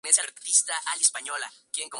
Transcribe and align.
Mitsuo 0.03 0.23
Ogasawara 0.93 1.47